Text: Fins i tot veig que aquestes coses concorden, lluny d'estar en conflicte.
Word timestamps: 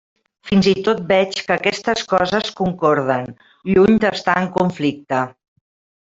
Fins 0.51 0.67
i 0.69 0.71
tot 0.87 1.01
veig 1.11 1.35
que 1.49 1.57
aquestes 1.57 2.01
coses 2.13 2.49
concorden, 2.61 3.27
lluny 3.73 3.99
d'estar 4.05 4.39
en 4.45 4.49
conflicte. 4.61 5.21